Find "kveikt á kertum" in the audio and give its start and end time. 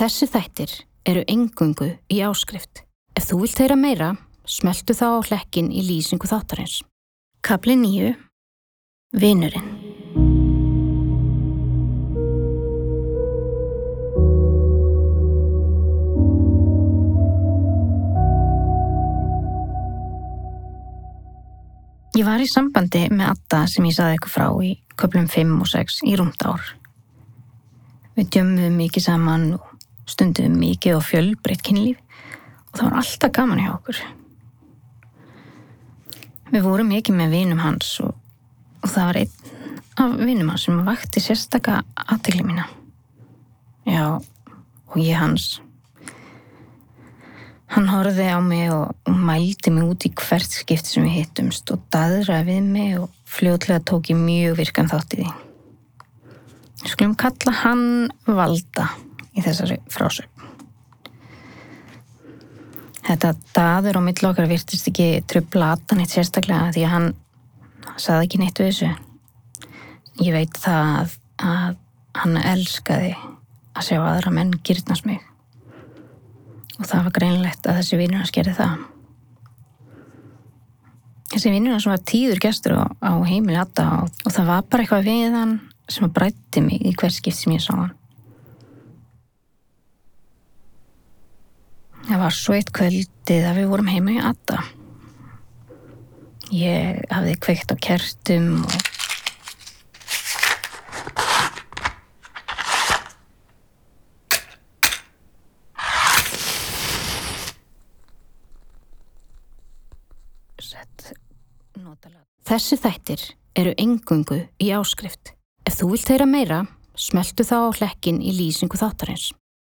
97.40-98.58